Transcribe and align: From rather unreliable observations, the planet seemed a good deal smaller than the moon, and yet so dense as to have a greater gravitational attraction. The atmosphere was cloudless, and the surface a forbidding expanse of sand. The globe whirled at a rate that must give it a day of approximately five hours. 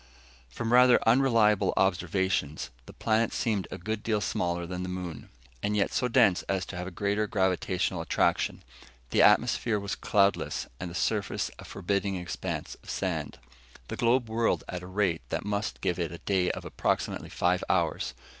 From 0.49 0.73
rather 0.73 0.97
unreliable 1.07 1.75
observations, 1.77 2.71
the 2.87 2.91
planet 2.93 3.31
seemed 3.31 3.67
a 3.69 3.77
good 3.77 4.01
deal 4.01 4.19
smaller 4.19 4.65
than 4.65 4.81
the 4.81 4.89
moon, 4.89 5.29
and 5.61 5.77
yet 5.77 5.93
so 5.93 6.07
dense 6.07 6.41
as 6.49 6.65
to 6.65 6.75
have 6.75 6.87
a 6.87 6.89
greater 6.89 7.27
gravitational 7.27 8.01
attraction. 8.01 8.63
The 9.11 9.21
atmosphere 9.21 9.79
was 9.79 9.93
cloudless, 9.93 10.65
and 10.79 10.89
the 10.89 10.95
surface 10.95 11.51
a 11.59 11.65
forbidding 11.65 12.15
expanse 12.15 12.75
of 12.81 12.89
sand. 12.89 13.37
The 13.89 13.95
globe 13.95 14.27
whirled 14.27 14.63
at 14.67 14.81
a 14.81 14.87
rate 14.87 15.21
that 15.29 15.45
must 15.45 15.81
give 15.81 15.99
it 15.99 16.11
a 16.11 16.17
day 16.17 16.49
of 16.49 16.65
approximately 16.65 17.29
five 17.29 17.63
hours. 17.69 18.15